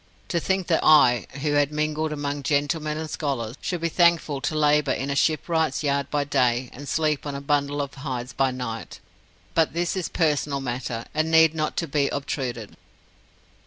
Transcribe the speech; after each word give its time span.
To 0.29 0.39
think 0.39 0.65
that 0.65 0.83
I, 0.83 1.27
who 1.41 1.51
had 1.53 1.71
mingled 1.71 2.11
among 2.11 2.41
gentlemen 2.41 2.97
and 2.97 3.07
scholars, 3.07 3.55
should 3.61 3.81
be 3.81 3.87
thankful 3.87 4.41
to 4.41 4.55
labour 4.57 4.91
in 4.93 5.11
a 5.11 5.15
shipwright's 5.15 5.83
yard 5.83 6.09
by 6.09 6.23
day, 6.23 6.71
and 6.73 6.89
sleep 6.89 7.27
on 7.27 7.35
a 7.35 7.39
bundle 7.39 7.83
of 7.83 7.93
hides 7.93 8.33
by 8.33 8.49
night! 8.49 8.99
But 9.53 9.73
this 9.73 9.95
is 9.95 10.09
personal 10.09 10.59
matter, 10.59 11.05
and 11.13 11.29
need 11.29 11.53
not 11.53 11.79
be 11.91 12.07
obtruded. 12.09 12.77